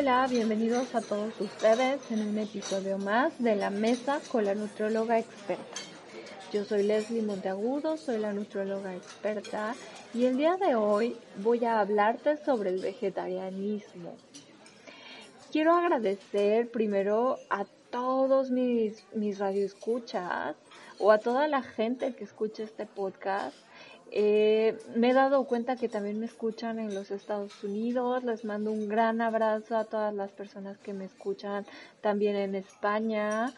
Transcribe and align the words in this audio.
Hola, 0.00 0.26
bienvenidos 0.30 0.94
a 0.94 1.02
todos 1.02 1.38
ustedes 1.42 2.10
en 2.10 2.26
un 2.26 2.38
episodio 2.38 2.96
más 2.96 3.38
de 3.38 3.54
la 3.54 3.68
mesa 3.68 4.18
con 4.32 4.46
la 4.46 4.54
nutrióloga 4.54 5.18
experta. 5.18 5.82
Yo 6.50 6.64
soy 6.64 6.84
Leslie 6.84 7.20
Monteagudo, 7.20 7.98
soy 7.98 8.16
la 8.16 8.32
nutrióloga 8.32 8.96
experta 8.96 9.74
y 10.14 10.24
el 10.24 10.38
día 10.38 10.56
de 10.56 10.74
hoy 10.74 11.18
voy 11.42 11.66
a 11.66 11.80
hablarte 11.80 12.38
sobre 12.38 12.70
el 12.70 12.80
vegetarianismo. 12.80 14.16
Quiero 15.52 15.74
agradecer 15.74 16.70
primero 16.70 17.36
a 17.50 17.66
todos 17.90 18.50
mis, 18.50 19.04
mis 19.12 19.38
radioescuchas 19.38 20.56
o 20.98 21.10
a 21.12 21.18
toda 21.18 21.46
la 21.46 21.60
gente 21.60 22.14
que 22.14 22.24
escucha 22.24 22.62
este 22.62 22.86
podcast 22.86 23.54
eh, 24.12 24.49
me 24.96 25.10
he 25.10 25.14
dado 25.14 25.44
cuenta 25.44 25.76
que 25.76 25.88
también 25.88 26.18
me 26.18 26.26
escuchan 26.26 26.78
en 26.78 26.94
los 26.94 27.10
Estados 27.10 27.62
Unidos. 27.64 28.24
Les 28.24 28.44
mando 28.44 28.72
un 28.72 28.88
gran 28.88 29.20
abrazo 29.20 29.76
a 29.76 29.84
todas 29.84 30.14
las 30.14 30.32
personas 30.32 30.78
que 30.78 30.92
me 30.92 31.04
escuchan 31.04 31.66
también 32.00 32.36
en 32.36 32.54
España 32.54 33.52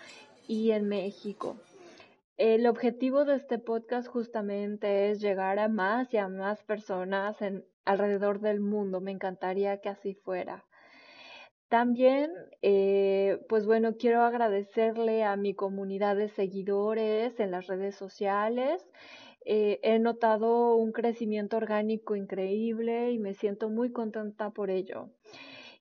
y 0.49 0.73
en 0.73 0.89
México. 0.89 1.57
El 2.37 2.67
objetivo 2.67 3.25
de 3.25 3.37
este 3.37 3.59
podcast 3.59 4.09
justamente 4.09 5.11
es 5.11 5.21
llegar 5.21 5.59
a 5.59 5.69
más 5.69 6.13
y 6.13 6.17
a 6.17 6.29
más 6.29 6.63
personas 6.63 7.41
en, 7.43 7.65
alrededor 7.85 8.41
del 8.41 8.61
mundo. 8.61 9.01
Me 9.01 9.13
encantaría 9.13 9.81
que 9.81 9.89
así 9.89 10.15
fuera. 10.15 10.65
También, 11.69 12.31
eh, 12.61 13.39
pues 13.49 13.65
bueno, 13.65 13.97
quiero 13.97 14.23
agradecerle 14.23 15.25
a 15.25 15.37
mi 15.37 15.55
comunidad 15.55 16.17
de 16.17 16.29
seguidores 16.29 17.41
en 17.41 17.51
las 17.51 17.67
redes 17.67 17.95
sociales 17.95 18.87
eh, 19.45 19.81
he 19.83 19.99
notado 19.99 20.77
un 20.77 20.93
crecimiento 20.93 21.57
orgánico 21.57 22.17
increíble 22.17 23.13
y 23.13 23.19
me 23.19 23.35
siento 23.35 23.69
muy 23.69 23.93
contenta 23.93 24.51
por 24.51 24.71
ello. 24.71 25.11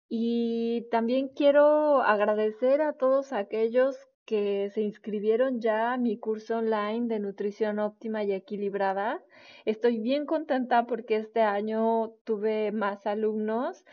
Y 0.09 0.87
también 0.91 1.29
quiero 1.29 2.01
agradecer 2.01 2.81
a 2.81 2.93
todos 2.93 3.31
aquellos 3.33 3.97
que 4.25 4.69
se 4.73 4.81
inscribieron 4.81 5.61
ya 5.61 5.93
a 5.93 5.97
mi 5.97 6.17
curso 6.17 6.57
online 6.57 7.07
de 7.07 7.19
nutrición 7.19 7.79
óptima 7.79 8.23
y 8.23 8.33
equilibrada. 8.33 9.23
Estoy 9.65 9.99
bien 9.99 10.25
contenta 10.25 10.85
porque 10.85 11.17
este 11.17 11.41
año 11.41 12.11
tuve 12.23 12.71
más 12.71 13.05
alumnos 13.07 13.85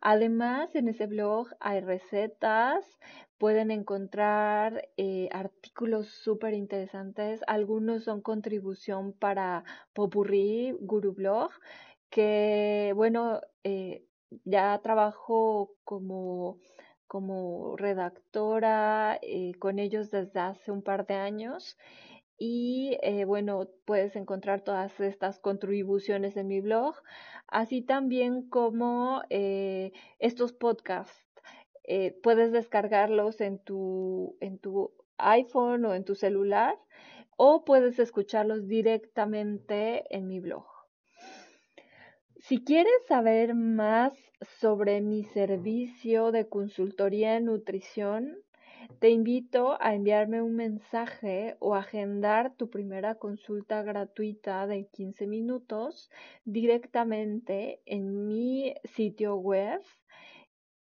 Además, 0.00 0.74
en 0.74 0.88
ese 0.88 1.06
blog 1.06 1.48
hay 1.60 1.80
recetas, 1.80 2.98
pueden 3.38 3.70
encontrar 3.70 4.88
eh, 4.96 5.28
artículos 5.32 6.08
súper 6.08 6.54
interesantes. 6.54 7.40
Algunos 7.46 8.04
son 8.04 8.20
contribución 8.22 9.12
para 9.12 9.64
Popurrí, 9.94 10.72
Guru 10.80 11.12
Blog, 11.12 11.50
que, 12.10 12.92
bueno, 12.96 13.40
eh, 13.64 14.04
ya 14.44 14.78
trabajo 14.82 15.72
como, 15.84 16.58
como 17.06 17.76
redactora 17.76 19.18
eh, 19.22 19.52
con 19.58 19.78
ellos 19.78 20.10
desde 20.10 20.40
hace 20.40 20.70
un 20.70 20.82
par 20.82 21.06
de 21.06 21.14
años 21.14 21.76
y 22.38 22.98
eh, 23.02 23.24
bueno, 23.24 23.68
puedes 23.86 24.14
encontrar 24.16 24.60
todas 24.62 24.98
estas 25.00 25.38
contribuciones 25.38 26.36
en 26.36 26.48
mi 26.48 26.60
blog, 26.60 26.94
así 27.48 27.82
también 27.82 28.48
como 28.48 29.22
eh, 29.30 29.92
estos 30.18 30.52
podcasts. 30.52 31.24
puedes 32.22 32.52
descargarlos 32.52 33.40
en 33.40 33.58
tu, 33.58 34.36
en 34.40 34.58
tu 34.58 34.92
iPhone 35.18 35.84
o 35.86 35.94
en 35.94 36.04
tu 36.04 36.14
celular 36.14 36.76
o 37.36 37.64
puedes 37.64 37.98
escucharlos 37.98 38.66
directamente 38.66 40.04
en 40.14 40.26
mi 40.26 40.40
blog. 40.40 40.75
Si 42.48 42.62
quieres 42.62 43.04
saber 43.08 43.56
más 43.56 44.12
sobre 44.60 45.00
mi 45.00 45.24
servicio 45.24 46.30
de 46.30 46.48
consultoría 46.48 47.36
en 47.36 47.46
nutrición, 47.46 48.36
te 49.00 49.10
invito 49.10 49.76
a 49.80 49.96
enviarme 49.96 50.40
un 50.42 50.54
mensaje 50.54 51.56
o 51.58 51.74
agendar 51.74 52.54
tu 52.54 52.70
primera 52.70 53.16
consulta 53.16 53.82
gratuita 53.82 54.68
de 54.68 54.86
15 54.86 55.26
minutos 55.26 56.08
directamente 56.44 57.80
en 57.84 58.28
mi 58.28 58.74
sitio 58.94 59.34
web. 59.34 59.82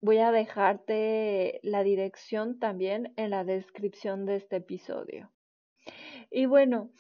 Voy 0.01 0.19
a 0.19 0.33
dejarte 0.33 1.61
la 1.63 1.85
dirección 1.85 2.59
también 2.59 3.13
en 3.15 3.31
la 3.31 3.45
descripción 3.45 4.27
de 4.27 4.35
este 4.35 4.57
episodio. 4.57 5.31
Y 6.29 6.47
bueno, 6.47 6.91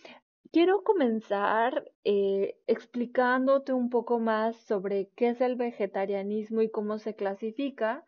Quiero 0.52 0.84
comenzar 0.84 1.90
eh, 2.04 2.58
explicándote 2.66 3.72
un 3.72 3.88
poco 3.88 4.18
más 4.18 4.54
sobre 4.56 5.08
qué 5.16 5.30
es 5.30 5.40
el 5.40 5.56
vegetarianismo 5.56 6.60
y 6.60 6.68
cómo 6.68 6.98
se 6.98 7.14
clasifica, 7.14 8.04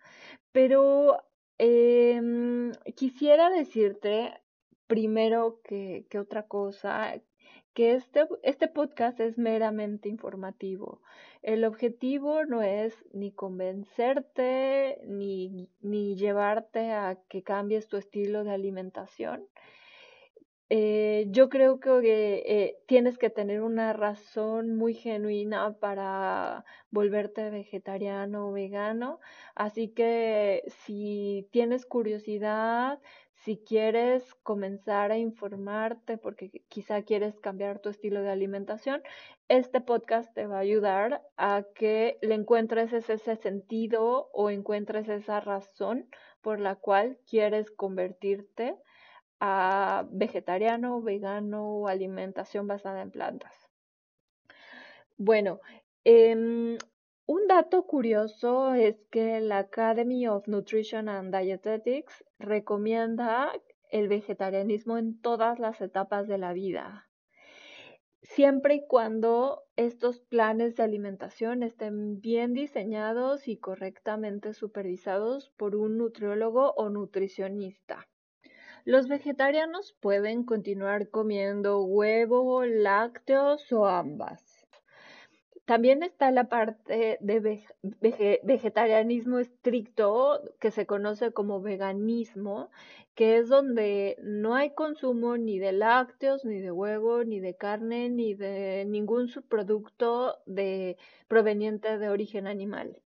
pero 0.52 1.22
em, 1.56 2.72
quisiera 2.96 3.48
decirte 3.48 4.42
primero 4.86 5.62
que, 5.64 6.06
otra 6.20 6.42
cosa, 6.46 7.14
que 7.72 7.94
este, 7.94 8.28
este 8.42 8.68
podcast 8.68 9.18
es 9.20 9.38
meramente 9.38 10.10
informativo. 10.10 11.00
El 11.40 11.64
objetivo 11.64 12.44
no 12.44 12.60
es 12.60 12.94
ni 13.14 13.32
convencerte 13.32 15.00
ni, 15.06 15.70
ni 15.80 16.14
llevarte 16.16 16.92
a 16.92 17.18
que 17.28 17.42
cambies 17.42 17.88
tu 17.88 17.96
estilo 17.96 18.44
de 18.44 18.50
alimentación. 18.52 19.48
Eh, 20.76 21.26
yo 21.28 21.50
creo 21.50 21.78
que 21.78 22.42
eh, 22.46 22.78
tienes 22.88 23.16
que 23.16 23.30
tener 23.30 23.62
una 23.62 23.92
razón 23.92 24.74
muy 24.74 24.92
genuina 24.92 25.78
para 25.78 26.64
volverte 26.90 27.48
vegetariano 27.48 28.48
o 28.48 28.52
vegano. 28.52 29.20
Así 29.54 29.86
que 29.90 30.64
si 30.84 31.46
tienes 31.52 31.86
curiosidad, 31.86 32.98
si 33.34 33.58
quieres 33.58 34.34
comenzar 34.42 35.12
a 35.12 35.18
informarte 35.18 36.18
porque 36.18 36.50
quizá 36.68 37.02
quieres 37.02 37.38
cambiar 37.38 37.78
tu 37.78 37.88
estilo 37.88 38.22
de 38.22 38.30
alimentación, 38.30 39.00
este 39.46 39.80
podcast 39.80 40.34
te 40.34 40.46
va 40.46 40.56
a 40.56 40.60
ayudar 40.60 41.22
a 41.36 41.62
que 41.76 42.18
le 42.20 42.34
encuentres 42.34 42.92
ese 42.92 43.36
sentido 43.36 44.28
o 44.32 44.50
encuentres 44.50 45.08
esa 45.08 45.38
razón 45.38 46.08
por 46.40 46.58
la 46.58 46.74
cual 46.74 47.16
quieres 47.30 47.70
convertirte 47.70 48.74
vegetariano, 50.10 51.00
vegano 51.02 51.60
o 51.78 51.88
alimentación 51.88 52.66
basada 52.66 53.02
en 53.02 53.10
plantas. 53.10 53.54
Bueno, 55.16 55.60
em, 56.04 56.76
un 57.26 57.46
dato 57.48 57.86
curioso 57.86 58.74
es 58.74 58.96
que 59.10 59.40
la 59.40 59.58
Academy 59.58 60.26
of 60.28 60.46
Nutrition 60.48 61.08
and 61.08 61.34
Dietetics 61.34 62.24
recomienda 62.38 63.52
el 63.90 64.08
vegetarianismo 64.08 64.98
en 64.98 65.20
todas 65.20 65.58
las 65.58 65.80
etapas 65.80 66.28
de 66.28 66.38
la 66.38 66.52
vida. 66.52 67.08
siempre 68.24 68.74
y 68.76 68.86
cuando 68.86 69.62
estos 69.76 70.20
planes 70.20 70.76
de 70.76 70.82
alimentación 70.82 71.62
estén 71.62 72.20
bien 72.20 72.54
diseñados 72.54 73.48
y 73.48 73.58
correctamente 73.58 74.54
supervisados 74.54 75.50
por 75.56 75.76
un 75.76 75.98
nutriólogo 75.98 76.72
o 76.72 76.88
nutricionista. 76.88 78.08
Los 78.84 79.08
vegetarianos 79.08 79.94
pueden 80.00 80.44
continuar 80.44 81.08
comiendo 81.08 81.82
huevo, 81.82 82.64
lácteos 82.66 83.72
o 83.72 83.86
ambas. 83.86 84.66
También 85.64 86.02
está 86.02 86.30
la 86.30 86.50
parte 86.50 87.16
de 87.22 88.40
vegetarianismo 88.42 89.38
estricto, 89.38 90.42
que 90.60 90.70
se 90.70 90.84
conoce 90.84 91.32
como 91.32 91.62
veganismo, 91.62 92.70
que 93.14 93.38
es 93.38 93.48
donde 93.48 94.18
no 94.22 94.54
hay 94.54 94.74
consumo 94.74 95.38
ni 95.38 95.58
de 95.58 95.72
lácteos, 95.72 96.44
ni 96.44 96.60
de 96.60 96.70
huevo, 96.70 97.24
ni 97.24 97.40
de 97.40 97.56
carne, 97.56 98.10
ni 98.10 98.34
de 98.34 98.84
ningún 98.86 99.28
subproducto 99.28 100.36
de, 100.44 100.98
proveniente 101.26 101.96
de 101.96 102.10
origen 102.10 102.46
animal. 102.46 102.98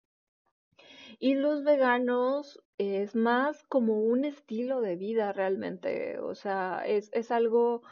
Y 1.20 1.34
los 1.34 1.64
veganos 1.64 2.62
es 2.78 3.16
más 3.16 3.64
como 3.64 4.00
un 4.00 4.24
estilo 4.24 4.80
de 4.80 4.96
vida 4.96 5.32
realmente, 5.32 6.18
o 6.20 6.34
sea, 6.34 6.84
es, 6.86 7.10
es 7.12 7.30
algo 7.32 7.82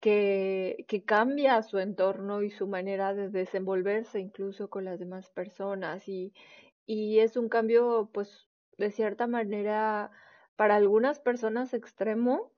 que, 0.00 0.84
que, 0.88 1.04
cambia 1.04 1.62
su 1.62 1.78
entorno 1.78 2.42
y 2.42 2.50
su 2.50 2.66
manera 2.66 3.14
de 3.14 3.28
desenvolverse 3.30 4.18
incluso 4.18 4.68
con 4.68 4.84
las 4.84 4.98
demás 4.98 5.30
personas 5.30 6.08
y, 6.08 6.34
y 6.86 7.20
es 7.20 7.36
un 7.36 7.48
cambio 7.48 8.10
pues 8.12 8.48
de 8.78 8.90
cierta 8.90 9.26
manera 9.28 10.10
para 10.56 10.76
algunas 10.76 11.20
personas 11.20 11.74
extremo, 11.74 12.52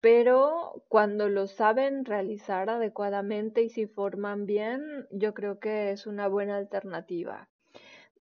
pero 0.00 0.84
cuando 0.88 1.28
lo 1.28 1.46
saben 1.46 2.04
realizar 2.04 2.70
adecuadamente 2.70 3.62
y 3.62 3.70
si 3.70 3.86
forman 3.86 4.46
bien, 4.46 5.06
yo 5.10 5.34
creo 5.34 5.58
que 5.60 5.90
es 5.90 6.06
una 6.06 6.28
buena 6.28 6.56
alternativa. 6.56 7.48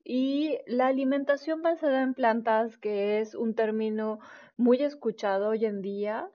Y 0.08 0.61
la 0.69 0.87
alimentación 0.87 1.62
basada 1.62 2.00
en 2.00 2.14
plantas, 2.14 2.79
que 2.79 3.19
es 3.19 3.35
un 3.35 3.56
término 3.56 4.20
muy 4.56 4.81
escuchado 4.81 5.49
hoy 5.49 5.64
en 5.64 5.82
día, 5.82 6.31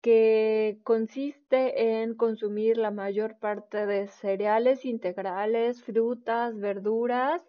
que 0.00 0.80
consiste 0.82 2.00
en 2.02 2.16
consumir 2.16 2.78
la 2.78 2.90
mayor 2.90 3.38
parte 3.38 3.86
de 3.86 4.08
cereales 4.08 4.84
integrales, 4.84 5.84
frutas, 5.84 6.58
verduras, 6.58 7.48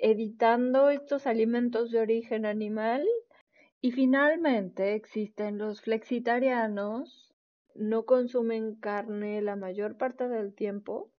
evitando 0.00 0.88
estos 0.88 1.26
alimentos 1.26 1.90
de 1.90 2.00
origen 2.00 2.46
animal. 2.46 3.06
Y 3.82 3.90
finalmente 3.90 4.94
existen 4.94 5.58
los 5.58 5.82
flexitarianos, 5.82 7.34
no 7.74 8.06
consumen 8.06 8.76
carne 8.76 9.42
la 9.42 9.56
mayor 9.56 9.98
parte 9.98 10.26
del 10.26 10.54
tiempo, 10.54 11.10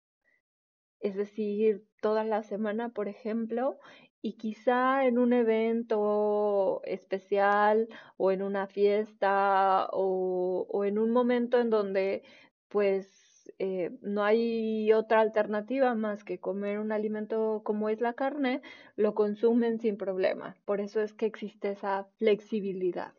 es 1.02 1.16
decir, 1.16 1.84
toda 2.00 2.25
la 2.25 2.43
semana, 2.43 2.90
por 2.90 3.08
ejemplo, 3.08 3.78
y 4.22 4.34
quizá 4.34 5.04
en 5.04 5.19
un 5.19 5.32
evento 5.32 6.81
especial 6.84 7.88
o 8.16 8.31
en 8.31 8.43
una 8.43 8.69
fiesta 8.69 9.88
o, 9.93 10.84
en 10.84 10.99
un 10.99 11.10
momento 11.10 11.60
en 11.60 11.70
donde 11.70 12.22
pues 12.69 13.52
eh, 13.58 13.90
no 14.00 14.25
hay 14.25 14.93
otra 14.93 15.20
alternativa 15.20 15.94
más 15.96 16.22
que 16.25 16.38
comer 16.38 16.78
un 16.78 16.93
alimento 16.93 17.62
como 17.64 17.88
es 17.88 18.00
la 18.00 18.14
carne, 18.14 18.62
lo 18.96 19.14
consumen 19.14 19.81
sin 19.81 19.96
problema. 19.96 20.56
Por 20.64 20.81
eso 20.81 21.00
es 21.00 21.12
que 21.12 21.26
existe 21.26 21.72
esa 21.72 22.05
flexibilidad. 22.19 23.12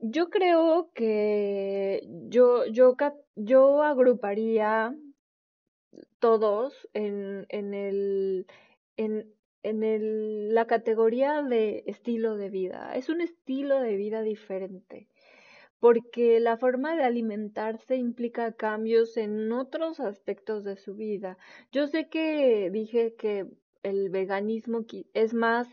Yo 0.00 0.28
creo 0.30 0.90
que 0.94 2.02
yo, 2.28 2.66
yo, 2.66 2.96
yo 3.36 3.82
agruparía 3.82 4.94
todos 6.18 6.88
en, 6.94 7.46
en, 7.48 7.74
el, 7.74 8.46
en, 8.96 9.32
en 9.62 9.82
el, 9.82 10.54
la 10.54 10.66
categoría 10.66 11.42
de 11.42 11.84
estilo 11.86 12.36
de 12.36 12.50
vida. 12.50 12.94
Es 12.94 13.08
un 13.08 13.20
estilo 13.20 13.80
de 13.80 13.96
vida 13.96 14.22
diferente, 14.22 15.08
porque 15.80 16.40
la 16.40 16.56
forma 16.56 16.96
de 16.96 17.04
alimentarse 17.04 17.96
implica 17.96 18.52
cambios 18.52 19.16
en 19.16 19.52
otros 19.52 20.00
aspectos 20.00 20.64
de 20.64 20.76
su 20.76 20.94
vida. 20.94 21.38
Yo 21.72 21.86
sé 21.86 22.08
que 22.08 22.70
dije 22.70 23.14
que 23.14 23.46
el 23.82 24.10
veganismo 24.10 24.84
es 25.12 25.34
más 25.34 25.68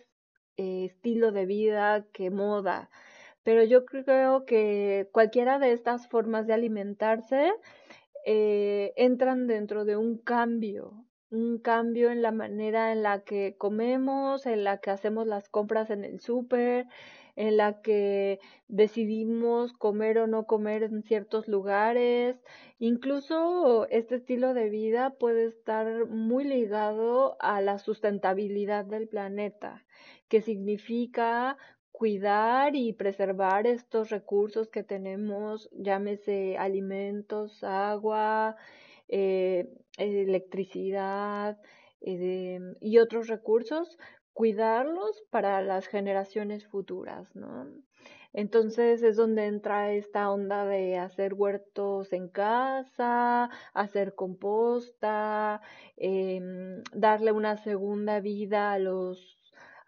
eh, 0.57 0.85
estilo 0.85 1.31
de 1.31 1.45
vida 1.45 2.05
que 2.11 2.29
moda, 2.29 2.89
pero 3.43 3.63
yo 3.63 3.85
creo 3.85 4.45
que 4.45 5.09
cualquiera 5.11 5.59
de 5.59 5.71
estas 5.71 6.07
formas 6.07 6.45
de 6.45 6.53
alimentarse 6.53 7.51
eh, 8.25 8.93
entran 8.95 9.47
dentro 9.47 9.85
de 9.85 9.97
un 9.97 10.17
cambio, 10.17 11.05
un 11.29 11.59
cambio 11.59 12.11
en 12.11 12.21
la 12.21 12.31
manera 12.31 12.91
en 12.91 13.03
la 13.03 13.23
que 13.23 13.55
comemos, 13.57 14.45
en 14.45 14.63
la 14.63 14.79
que 14.79 14.91
hacemos 14.91 15.27
las 15.27 15.49
compras 15.49 15.89
en 15.89 16.03
el 16.03 16.19
súper, 16.19 16.87
en 17.35 17.57
la 17.57 17.81
que 17.81 18.39
decidimos 18.67 19.73
comer 19.73 20.17
o 20.19 20.27
no 20.27 20.45
comer 20.45 20.83
en 20.83 21.03
ciertos 21.03 21.47
lugares. 21.47 22.35
Incluso 22.79 23.87
este 23.89 24.15
estilo 24.15 24.53
de 24.53 24.69
vida 24.69 25.11
puede 25.11 25.45
estar 25.45 26.07
muy 26.07 26.43
ligado 26.43 27.37
a 27.39 27.61
la 27.61 27.79
sustentabilidad 27.79 28.85
del 28.85 29.07
planeta, 29.07 29.85
que 30.27 30.41
significa 30.41 31.57
cuidar 32.01 32.75
y 32.75 32.93
preservar 32.93 33.67
estos 33.67 34.09
recursos 34.09 34.71
que 34.71 34.81
tenemos, 34.81 35.69
llámese 35.71 36.57
alimentos, 36.57 37.63
agua, 37.63 38.55
eh, 39.07 39.69
electricidad 39.99 41.59
eh, 42.01 42.59
y 42.79 42.97
otros 42.97 43.27
recursos, 43.27 43.99
cuidarlos 44.33 45.23
para 45.29 45.61
las 45.61 45.85
generaciones 45.85 46.65
futuras, 46.65 47.35
¿no? 47.35 47.67
Entonces 48.33 49.03
es 49.03 49.15
donde 49.15 49.45
entra 49.45 49.93
esta 49.93 50.31
onda 50.31 50.65
de 50.65 50.97
hacer 50.97 51.35
huertos 51.35 52.13
en 52.13 52.29
casa, 52.29 53.51
hacer 53.75 54.15
composta, 54.15 55.61
em, 55.97 56.81
darle 56.93 57.31
una 57.31 57.57
segunda 57.57 58.21
vida 58.21 58.73
a 58.73 58.79
los 58.79 59.40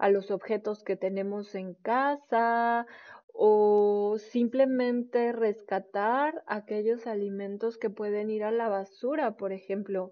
a 0.03 0.09
los 0.09 0.31
objetos 0.31 0.83
que 0.83 0.98
tenemos 0.98 1.55
en 1.55 1.75
casa 1.75 2.86
o 3.31 4.17
simplemente 4.19 5.31
rescatar 5.31 6.43
aquellos 6.45 7.07
alimentos 7.07 7.77
que 7.77 7.89
pueden 7.89 8.29
ir 8.29 8.43
a 8.43 8.51
la 8.51 8.67
basura, 8.67 9.38
por 9.38 9.53
ejemplo. 9.53 10.12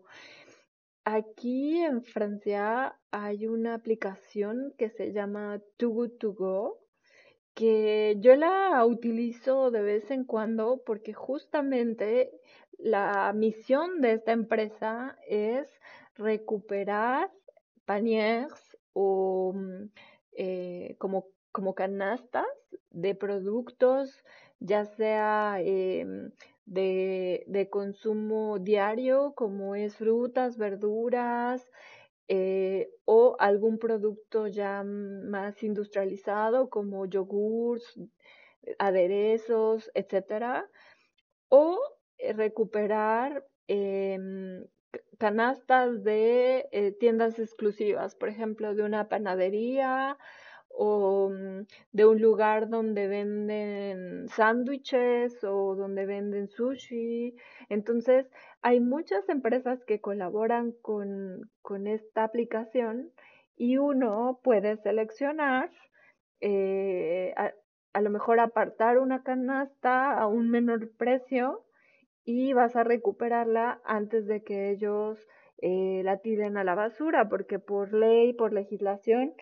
Aquí 1.04 1.80
en 1.80 2.04
Francia 2.04 2.98
hay 3.12 3.48
una 3.48 3.74
aplicación 3.74 4.74
que 4.78 4.90
se 4.92 5.12
llama 5.12 5.60
Too 5.76 5.90
Good 5.90 6.18
To 6.20 6.34
Go, 6.36 6.80
que 7.54 8.16
yo 8.22 8.38
la 8.38 8.86
utilizo 8.86 9.72
de 9.72 9.82
vez 9.82 10.10
en 10.10 10.24
cuando 10.24 10.82
porque 10.86 11.12
justamente 11.12 12.32
la 12.78 13.34
misión 13.34 14.00
de 14.00 14.14
esta 14.14 14.32
empresa 14.32 15.18
es 15.28 15.70
recuperar 16.16 17.30
paniers 17.84 18.71
o 18.94 19.54
mm, 19.56 19.90
eh, 20.34 20.96
como, 21.00 21.28
como 21.52 21.76
canastas 21.76 22.46
de 22.92 23.16
productos, 23.16 24.24
ya 24.60 24.86
sea 24.86 25.58
em, 25.62 26.32
de, 26.66 27.44
de, 27.48 27.70
consumo 27.70 28.60
diario, 28.60 29.34
como 29.36 29.76
es 29.76 29.96
frutas, 29.96 30.58
verduras, 30.58 31.70
eh, 32.28 32.90
o 33.06 33.36
algún 33.40 33.78
producto 33.78 34.48
ya 34.48 34.84
más 34.84 35.64
industrializado, 35.64 36.70
como 36.70 37.06
yogurts, 37.06 38.00
aderezos, 38.80 39.92
etcétera, 39.94 40.70
o 41.50 41.80
eh, 42.18 42.34
recuperar 42.34 43.46
em, 43.68 44.66
canastas 45.18 46.04
de 46.04 46.68
eh, 46.72 46.92
tiendas 47.00 47.40
exclusivas, 47.40 48.16
por 48.16 48.30
ejemplo, 48.30 48.74
de 48.76 48.84
una 48.84 49.08
panadería 49.08 50.18
o 50.70 51.30
mm, 51.30 51.68
de 51.92 52.06
un 52.06 52.22
lugar 52.22 52.70
donde 52.70 53.08
venden 53.08 54.28
sándwiches 54.30 55.44
o 55.44 55.76
donde 55.76 56.06
venden 56.06 56.48
sushi. 56.50 57.36
Entonces, 57.70 58.30
hay 58.62 58.80
muchas 58.80 59.28
empresas 59.30 59.84
que 59.86 60.02
colaboran 60.02 60.72
con, 60.82 61.50
con 61.62 61.88
esta 61.88 62.24
aplicación 62.24 63.12
y 63.56 63.78
uno 63.78 64.40
puede 64.44 64.78
seleccionar 64.78 65.70
eh, 66.40 67.34
a, 67.38 67.54
a 67.94 68.02
lo 68.02 68.10
mejor 68.10 68.40
apartar 68.40 68.98
una 68.98 69.24
canasta 69.24 70.14
a 70.14 70.28
un 70.28 70.50
menor 70.50 70.90
precio 70.98 71.64
y 72.26 72.54
vas 72.54 72.76
a 72.76 72.84
recuperarla 72.84 73.82
antes 73.84 74.26
de 74.28 74.44
que 74.44 74.72
ellos 74.72 75.28
eh, 75.62 76.02
la 76.04 76.18
tiren 76.18 76.58
a 76.58 76.64
la 76.64 76.76
basura, 76.76 77.30
porque 77.30 77.60
por 77.60 77.94
ley, 77.94 78.34
por 78.34 78.54
legislación, 78.54 79.34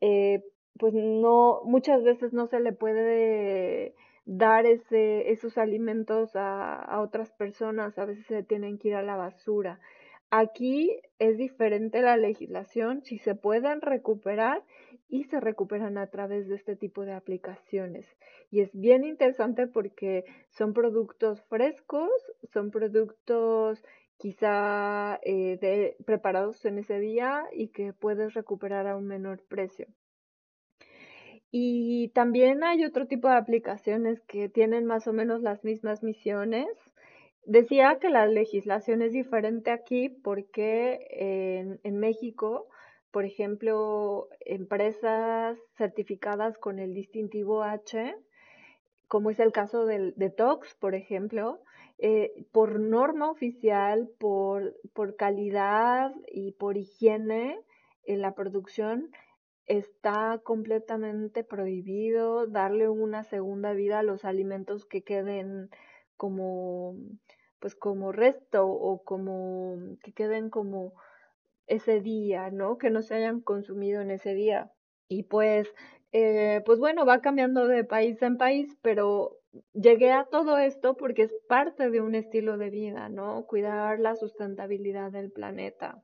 eh, 0.00 0.42
pues 0.78 0.94
no, 0.94 1.60
muchas 1.64 2.02
veces 2.02 2.32
no 2.32 2.46
se 2.46 2.60
le 2.60 2.72
puede 2.72 3.94
dar 4.24 4.66
ese, 4.66 5.30
esos 5.30 5.58
alimentos 5.58 6.34
a, 6.34 6.74
a 6.74 7.00
otras 7.00 7.32
personas, 7.32 7.98
a 7.98 8.06
veces 8.06 8.26
se 8.26 8.42
tienen 8.42 8.78
que 8.78 8.88
ir 8.88 8.94
a 8.94 9.02
la 9.02 9.16
basura. 9.16 9.80
Aquí 10.30 11.00
es 11.18 11.36
diferente 11.36 12.02
la 12.02 12.16
legislación, 12.16 13.02
si 13.02 13.18
se 13.18 13.34
pueden 13.34 13.80
recuperar 13.80 14.62
y 15.08 15.24
se 15.24 15.40
recuperan 15.40 15.98
a 15.98 16.08
través 16.08 16.48
de 16.48 16.56
este 16.56 16.76
tipo 16.76 17.04
de 17.04 17.12
aplicaciones. 17.12 18.06
Y 18.50 18.60
es 18.60 18.70
bien 18.72 19.04
interesante 19.04 19.66
porque 19.66 20.24
son 20.50 20.72
productos 20.72 21.42
frescos, 21.42 22.10
son 22.52 22.70
productos 22.70 23.82
quizá 24.16 25.18
eh, 25.22 25.58
de, 25.60 25.96
preparados 26.04 26.64
en 26.64 26.78
ese 26.78 26.98
día 27.00 27.44
y 27.52 27.68
que 27.68 27.92
puedes 27.92 28.34
recuperar 28.34 28.86
a 28.86 28.96
un 28.96 29.06
menor 29.06 29.42
precio. 29.48 29.86
Y 31.50 32.08
también 32.14 32.64
hay 32.64 32.84
otro 32.84 33.06
tipo 33.06 33.28
de 33.28 33.36
aplicaciones 33.36 34.20
que 34.22 34.48
tienen 34.48 34.86
más 34.86 35.06
o 35.06 35.12
menos 35.12 35.40
las 35.40 35.62
mismas 35.62 36.02
misiones. 36.02 36.66
Decía 37.44 37.98
que 38.00 38.08
la 38.08 38.26
legislación 38.26 39.02
es 39.02 39.12
diferente 39.12 39.70
aquí 39.70 40.08
porque 40.08 41.06
en, 41.10 41.78
en 41.84 41.98
México, 41.98 42.66
por 43.14 43.24
ejemplo, 43.24 44.28
empresas 44.40 45.56
certificadas 45.76 46.58
con 46.58 46.80
el 46.80 46.94
distintivo 46.94 47.62
H, 47.62 48.16
como 49.06 49.30
es 49.30 49.38
el 49.38 49.52
caso 49.52 49.86
del, 49.86 50.14
de 50.16 50.30
TOX, 50.30 50.74
por 50.74 50.96
ejemplo, 50.96 51.60
eh, 51.98 52.32
por 52.50 52.80
norma 52.80 53.30
oficial, 53.30 54.10
por, 54.18 54.74
por 54.94 55.14
calidad 55.14 56.12
y 56.26 56.50
por 56.58 56.76
higiene 56.76 57.60
en 58.04 58.20
la 58.20 58.34
producción, 58.34 59.12
está 59.66 60.40
completamente 60.42 61.44
prohibido 61.44 62.48
darle 62.48 62.88
una 62.88 63.22
segunda 63.22 63.74
vida 63.74 64.00
a 64.00 64.02
los 64.02 64.24
alimentos 64.24 64.86
que 64.86 65.04
queden 65.04 65.70
como 66.16 66.96
pues 67.60 67.76
como 67.76 68.10
resto 68.10 68.66
o 68.66 69.04
como 69.04 69.78
que 70.02 70.12
queden 70.12 70.50
como 70.50 70.94
ese 71.66 72.00
día, 72.00 72.50
¿no? 72.50 72.78
Que 72.78 72.90
no 72.90 73.02
se 73.02 73.14
hayan 73.14 73.40
consumido 73.40 74.00
en 74.02 74.10
ese 74.10 74.34
día. 74.34 74.72
Y 75.08 75.24
pues, 75.24 75.68
eh, 76.12 76.62
pues 76.64 76.78
bueno, 76.78 77.06
va 77.06 77.20
cambiando 77.20 77.66
de 77.66 77.84
país 77.84 78.20
en 78.22 78.36
país, 78.38 78.76
pero 78.82 79.38
llegué 79.72 80.12
a 80.12 80.24
todo 80.24 80.58
esto 80.58 80.96
porque 80.96 81.22
es 81.22 81.34
parte 81.48 81.90
de 81.90 82.00
un 82.00 82.14
estilo 82.14 82.58
de 82.58 82.70
vida, 82.70 83.08
¿no? 83.08 83.46
Cuidar 83.46 84.00
la 84.00 84.16
sustentabilidad 84.16 85.12
del 85.12 85.30
planeta. 85.30 86.02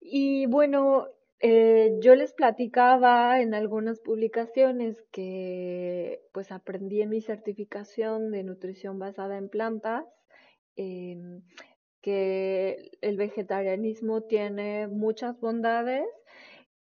Y 0.00 0.46
bueno, 0.46 1.08
eh, 1.40 1.96
yo 2.00 2.14
les 2.14 2.34
platicaba 2.34 3.40
en 3.40 3.54
algunas 3.54 4.00
publicaciones 4.00 5.02
que 5.10 6.20
pues 6.32 6.52
aprendí 6.52 7.00
en 7.00 7.10
mi 7.10 7.20
certificación 7.20 8.30
de 8.30 8.42
nutrición 8.42 8.98
basada 8.98 9.38
en 9.38 9.48
plantas 9.48 10.04
em, 10.76 11.42
que 12.00 12.90
el 13.00 13.16
vegetarianismo 13.16 14.22
tiene 14.22 14.88
muchas 14.88 15.38
bondades 15.40 16.06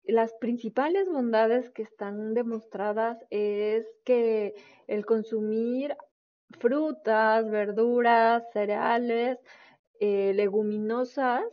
las 0.06 0.34
principales 0.34 1.08
bondades 1.08 1.70
que 1.70 1.84
están 1.84 2.34
demostradas 2.34 3.18
es 3.30 3.88
que 4.04 4.54
el 4.88 5.06
consumir 5.06 5.96
frutas, 6.60 7.50
verduras, 7.50 8.44
cereales, 8.52 9.40
eh, 10.00 10.34
leguminosas, 10.36 11.44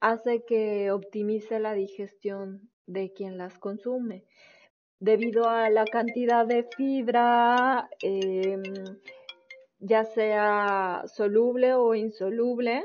hace 0.00 0.42
que 0.44 0.90
optimice 0.90 1.60
la 1.60 1.74
digestión 1.74 2.70
de 2.86 3.12
quien 3.12 3.36
las 3.36 3.58
consume. 3.58 4.24
Debido 5.00 5.48
a 5.48 5.68
la 5.68 5.84
cantidad 5.84 6.46
de 6.46 6.64
fibra, 6.76 7.88
em, 8.02 8.62
ya 9.80 10.04
sea 10.04 11.04
soluble 11.06 11.74
o 11.74 11.94
insoluble, 11.94 12.84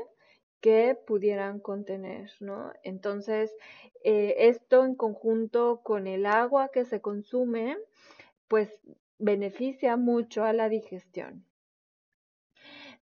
que 0.64 0.98
pudieran 1.06 1.60
contener, 1.60 2.30
¿no? 2.40 2.72
Entonces, 2.82 3.54
eh, 4.02 4.48
esto 4.48 4.86
en 4.86 4.94
conjunto 4.94 5.82
con 5.82 6.06
el 6.06 6.24
agua 6.24 6.70
que 6.72 6.86
se 6.86 7.02
consume, 7.02 7.76
pues 8.48 8.70
beneficia 9.18 9.98
mucho 9.98 10.42
a 10.42 10.54
la 10.54 10.70
digestión. 10.70 11.44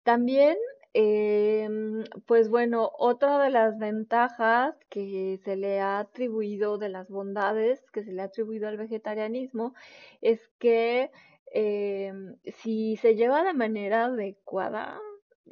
También, 0.04 0.56
em, 0.92 2.04
pues 2.26 2.48
bueno, 2.48 2.92
otra 2.96 3.42
de 3.42 3.50
las 3.50 3.76
ventajas 3.76 4.76
que 4.88 5.40
se 5.42 5.56
le 5.56 5.80
ha 5.80 5.98
atribuido, 5.98 6.78
de 6.78 6.90
las 6.90 7.08
bondades 7.08 7.82
que 7.90 8.04
se 8.04 8.12
le 8.12 8.22
ha 8.22 8.26
atribuido 8.26 8.68
al 8.68 8.76
vegetarianismo, 8.76 9.74
es 10.20 10.48
que 10.60 11.10
em, 11.52 12.36
si 12.44 12.96
se 12.98 13.16
lleva 13.16 13.42
de 13.42 13.54
manera 13.54 14.04
adecuada, 14.04 15.00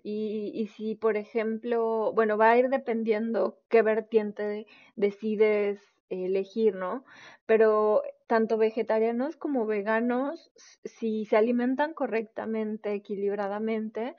y, 0.03 0.53
y, 0.55 0.67
si, 0.69 0.95
por 0.95 1.17
ejemplo, 1.17 2.13
bueno, 2.15 2.37
va 2.37 2.51
a 2.51 2.59
ir 2.59 2.69
dependiendo 2.69 3.59
qué 3.69 3.83
vertiente 3.83 4.67
decides 4.97 5.81
elegir, 6.11 6.75
¿no? 6.75 7.05
Pero 7.47 8.03
tanto 8.27 8.59
vegetarianos 8.59 9.37
como 9.37 9.67
veganos, 9.67 10.51
si 10.85 11.25
se 11.25 11.37
alimentan 11.37 11.95
correctamente, 11.95 12.93
equilibradamente, 12.93 14.15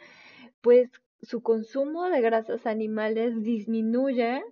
pues 0.62 0.90
su 1.22 1.42
consumo 1.42 2.10
de 2.10 2.22
grasas 2.22 2.66
animales 2.66 3.44
disminuye 3.44 4.44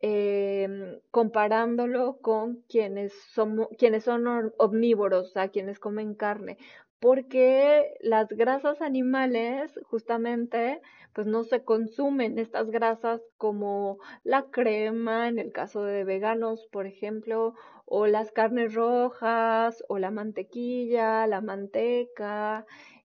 eh, 0.00 1.00
comparándolo 1.10 2.18
con 2.20 2.62
quienes, 2.68 3.12
somos, 3.32 3.68
quienes 3.78 4.04
son 4.04 4.52
omnívoros, 4.58 5.28
o 5.28 5.32
sea, 5.32 5.48
quienes 5.48 5.78
comen 5.78 6.14
carne, 6.14 6.58
porque 7.02 7.96
las 8.00 8.28
grasas 8.28 8.80
animales 8.80 9.72
justamente 9.82 10.80
pues 11.12 11.26
no 11.26 11.42
se 11.42 11.64
consumen 11.64 12.38
estas 12.38 12.70
grasas 12.70 13.20
como 13.38 13.98
la 14.22 14.44
crema 14.52 15.26
en 15.26 15.40
el 15.40 15.50
caso 15.50 15.82
de 15.82 16.04
veganos 16.04 16.68
por 16.70 16.86
ejemplo 16.86 17.54
o 17.86 18.06
las 18.06 18.30
carnes 18.30 18.72
rojas 18.72 19.82
o 19.88 19.98
la 19.98 20.12
mantequilla 20.12 21.26
la 21.26 21.40
manteca 21.40 22.66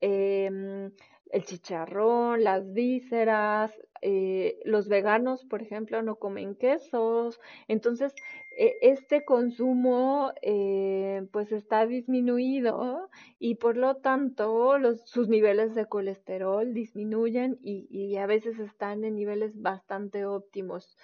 eh, 0.01 0.91
el 1.31 1.45
chicharrón, 1.45 2.45
las 2.45 2.73
vísceras, 2.73 3.73
eh, 4.01 4.59
los 4.65 4.89
veganos, 4.89 5.45
por 5.45 5.63
ejemplo, 5.63 6.01
no 6.03 6.17
comen 6.17 6.55
quesos. 6.55 7.41
Entonces, 7.69 8.15
este 8.57 9.25
consumo 9.25 10.33
eh, 10.43 11.27
pues 11.33 11.53
está 11.53 11.87
disminuido 11.87 13.11
y 13.39 13.57
por 13.57 13.77
lo 13.77 13.97
tanto 13.97 14.79
sus 15.05 15.29
niveles 15.29 15.75
de 15.75 15.87
colesterol 15.87 16.73
disminuyen 16.73 17.59
y, 17.63 17.87
y 17.91 18.17
a 18.17 18.27
veces 18.27 18.59
están 18.59 19.05
en 19.05 19.17
niveles 19.17 19.61
bastante 19.61 20.25
óptimos. 20.25 20.97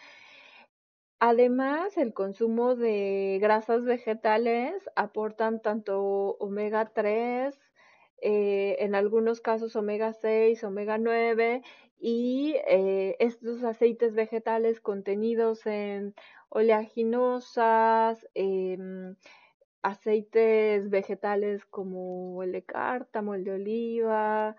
Además, 1.25 1.97
el 1.99 2.15
consumo 2.15 2.75
de 2.75 3.39
grasas 3.41 3.85
vegetales 3.85 4.75
aportan 4.97 5.63
tanto 5.63 6.03
omega 6.41 6.91
3, 6.93 7.57
eh, 8.23 8.77
en 8.81 8.97
algunos 8.97 9.41
casos 9.41 9.77
omega 9.77 10.15
6, 10.15 10.65
omega 10.65 10.99
9 10.99 11.63
y 12.01 12.57
eh, 12.67 13.15
estos 13.21 13.63
aceites 13.63 14.15
vegetales 14.15 14.81
contenidos 14.81 15.65
en 15.67 16.15
oleaginosas, 16.53 18.27
em, 18.35 19.17
aceites 19.83 20.91
vegetales 20.91 21.65
como 21.67 22.43
el 22.43 22.53
de 22.53 22.63
cártamo, 22.65 23.35
el 23.35 23.45
de 23.45 23.53
oliva, 23.53 24.57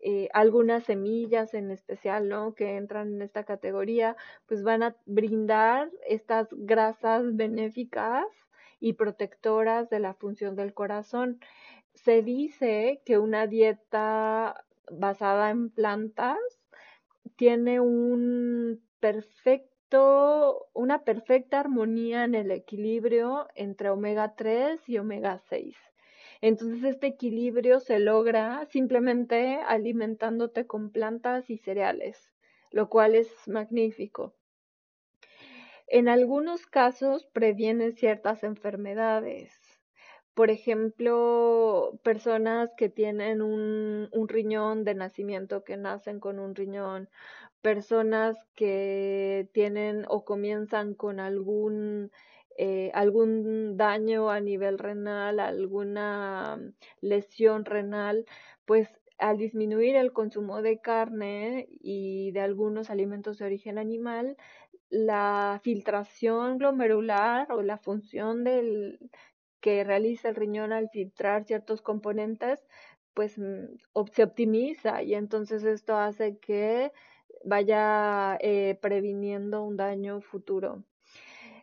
eh, 0.00 0.28
algunas 0.34 0.84
semillas 0.84 1.54
en 1.54 1.70
especial, 1.70 2.28
¿no? 2.28 2.54
Que 2.54 2.76
entran 2.76 3.14
en 3.14 3.22
esta 3.22 3.44
categoría, 3.44 4.16
pues 4.46 4.62
van 4.62 4.82
a 4.82 4.96
brindar 5.06 5.90
estas 6.06 6.48
grasas 6.52 7.36
benéficas 7.36 8.26
y 8.80 8.94
protectoras 8.94 9.88
de 9.90 10.00
la 10.00 10.14
función 10.14 10.56
del 10.56 10.74
corazón 10.74 11.40
se 11.94 12.22
dice 12.22 13.02
que 13.04 13.18
una 13.18 13.46
dieta 13.46 14.64
basada 14.90 15.50
en 15.50 15.70
plantas 15.70 16.38
tiene 17.36 17.80
un 17.80 18.82
perfecto, 19.00 19.75
una 19.92 21.04
perfecta 21.04 21.60
armonía 21.60 22.24
en 22.24 22.34
el 22.34 22.50
equilibrio 22.50 23.48
entre 23.54 23.90
omega 23.90 24.34
3 24.34 24.80
y 24.88 24.98
omega 24.98 25.38
6. 25.48 25.76
Entonces 26.40 26.84
este 26.84 27.06
equilibrio 27.06 27.80
se 27.80 27.98
logra 27.98 28.66
simplemente 28.66 29.60
alimentándote 29.66 30.66
con 30.66 30.90
plantas 30.90 31.48
y 31.50 31.58
cereales, 31.58 32.32
lo 32.70 32.88
cual 32.88 33.14
es 33.14 33.30
magnífico. 33.46 34.34
En 35.86 36.08
algunos 36.08 36.66
casos 36.66 37.26
previene 37.26 37.92
ciertas 37.92 38.42
enfermedades, 38.42 39.52
por 40.36 40.50
ejemplo, 40.50 41.98
personas 42.02 42.70
que 42.76 42.90
tienen 42.90 43.40
un, 43.40 44.10
riñón 44.28 44.84
de 44.84 44.94
nacimiento, 44.94 45.64
que 45.64 45.78
nacen 45.78 46.20
con 46.20 46.38
un 46.38 46.54
riñón, 46.54 47.08
personas 47.62 48.36
que 48.54 49.48
tienen 49.52 50.04
o 50.08 50.24
comienzan 50.24 50.94
con 50.94 51.20
algún 51.20 52.10
eh, 52.58 52.90
algún 52.94 53.76
daño 53.76 54.30
a 54.30 54.40
nivel 54.40 54.78
renal, 54.78 55.40
alguna 55.40 56.58
lesión 57.02 57.66
renal, 57.66 58.24
pues 58.64 58.88
al 59.18 59.36
disminuir 59.38 59.96
el 59.96 60.12
consumo 60.12 60.62
de 60.62 60.80
carne 60.80 61.66
y 61.70 62.30
de 62.32 62.40
algunos 62.40 62.88
alimentos 62.90 63.38
de 63.38 63.46
origen 63.46 63.78
animal, 63.78 64.36
la 64.88 65.60
filtración 65.62 66.58
glomerular 66.58 67.50
o 67.52 67.62
la 67.62 67.78
función 67.78 68.44
que 69.60 69.84
realiza 69.84 70.28
el 70.28 70.36
riñón 70.36 70.72
al 70.72 70.88
filtrar 70.90 71.44
ciertos 71.44 71.82
componentes, 71.82 72.66
pues 73.14 73.38
mm, 73.38 73.76
se 74.12 74.22
optimiza 74.22 75.02
y 75.02 75.14
entonces 75.14 75.64
esto 75.64 75.96
hace 75.96 76.38
que 76.38 76.92
vaya 77.46 78.36
eh, 78.40 78.76
previniendo 78.82 79.62
un 79.62 79.76
daño 79.76 80.20
futuro. 80.20 80.82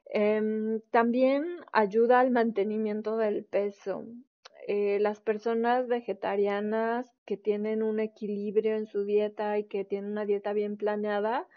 Em, 0.06 0.82
también 0.92 1.44
ayuda 1.72 2.20
al 2.20 2.32
mantenimiento 2.32 3.18
del 3.18 3.44
peso. 3.44 4.06
Eh, 4.68 4.98
las 5.02 5.20
personas 5.20 5.88
vegetarianas 5.88 7.13
que 7.25 7.36
tienen 7.36 7.84
un 7.84 8.00
equilibrio 8.00 8.75
en 8.75 8.86
su 8.86 9.04
dieta 9.04 9.58
y 9.58 9.66
que 9.66 9.84
tienen 9.84 10.12
una 10.12 10.25
dieta 10.25 10.54
bien 10.54 10.78
planeada, 10.78 11.48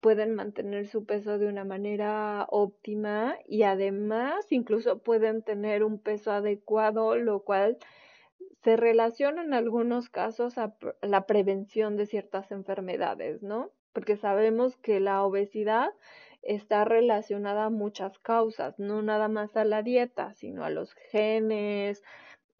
pueden 0.00 0.34
mantener 0.34 0.86
su 0.86 1.04
peso 1.04 1.38
de 1.38 1.46
una 1.46 1.64
manera 1.64 2.46
óptima 2.50 3.36
y 3.46 3.64
además 3.64 4.50
incluso 4.50 5.00
pueden 5.00 5.42
tener 5.42 5.84
un 5.84 5.98
peso 5.98 6.32
adecuado, 6.32 7.16
lo 7.16 7.40
cual 7.40 7.76
se 8.62 8.76
relaciona 8.76 9.42
en 9.42 9.54
algunos 9.54 10.08
casos 10.08 10.58
a 10.58 10.74
la 11.02 11.26
prevención 11.26 11.96
de 11.96 12.06
ciertas 12.06 12.50
enfermedades, 12.52 13.42
¿no? 13.42 13.70
Porque 13.92 14.16
sabemos 14.16 14.76
que 14.76 15.00
la 15.00 15.22
obesidad 15.24 15.90
está 16.42 16.84
relacionada 16.84 17.66
a 17.66 17.70
muchas 17.70 18.18
causas, 18.18 18.78
no 18.78 19.02
nada 19.02 19.28
más 19.28 19.56
a 19.56 19.64
la 19.64 19.82
dieta, 19.82 20.34
sino 20.34 20.64
a 20.64 20.70
los 20.70 20.94
genes, 20.94 22.02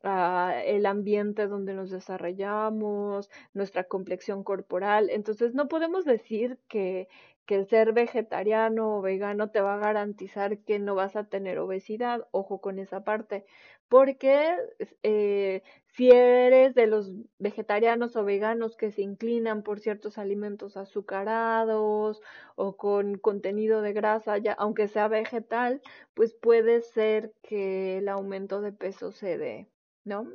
a 0.02 0.62
el 0.64 0.86
ambiente 0.86 1.46
donde 1.46 1.74
nos 1.74 1.90
desarrollamos, 1.90 3.30
nuestra 3.52 3.84
complexión 3.84 4.42
corporal. 4.44 5.10
Entonces, 5.10 5.54
no 5.54 5.68
podemos 5.68 6.04
decir 6.04 6.58
que, 6.68 7.08
que 7.50 7.56
el 7.56 7.66
ser 7.66 7.92
vegetariano 7.92 8.98
o 8.98 9.02
vegano 9.02 9.50
te 9.50 9.60
va 9.60 9.74
a 9.74 9.78
garantizar 9.78 10.58
que 10.58 10.78
no 10.78 10.94
vas 10.94 11.16
a 11.16 11.24
tener 11.24 11.58
obesidad. 11.58 12.28
Ojo 12.30 12.60
con 12.60 12.78
esa 12.78 13.02
parte, 13.02 13.44
porque 13.88 14.56
eh, 15.02 15.64
si 15.88 16.12
eres 16.12 16.76
de 16.76 16.86
los 16.86 17.12
vegetarianos 17.40 18.14
o 18.14 18.24
veganos 18.24 18.76
que 18.76 18.92
se 18.92 19.02
inclinan 19.02 19.64
por 19.64 19.80
ciertos 19.80 20.16
alimentos 20.16 20.76
azucarados 20.76 22.22
o 22.54 22.76
con 22.76 23.18
contenido 23.18 23.82
de 23.82 23.94
grasa, 23.94 24.38
ya, 24.38 24.52
aunque 24.52 24.86
sea 24.86 25.08
vegetal, 25.08 25.82
pues 26.14 26.34
puede 26.34 26.82
ser 26.82 27.34
que 27.42 27.98
el 27.98 28.08
aumento 28.08 28.60
de 28.60 28.70
peso 28.72 29.10
se 29.10 29.38
dé, 29.38 29.68
¿no? 30.04 30.28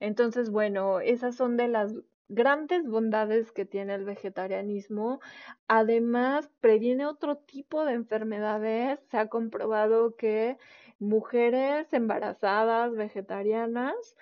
Entonces, 0.00 0.48
bueno, 0.48 1.00
esas 1.00 1.36
son 1.36 1.58
de 1.58 1.68
las 1.68 1.94
grandes 2.28 2.86
bondades 2.88 3.52
que 3.52 3.64
tiene 3.64 3.94
el 3.94 4.04
vegetarianismo. 4.04 5.20
Además, 5.68 6.50
previene 6.60 7.06
otro 7.06 7.36
tipo 7.38 7.84
de 7.84 7.94
enfermedades. 7.94 9.00
Se 9.10 9.18
ha 9.18 9.28
comprobado 9.28 10.16
que 10.16 10.56
mujeres 10.98 11.92
embarazadas 11.92 12.94
vegetarianas 12.94 14.16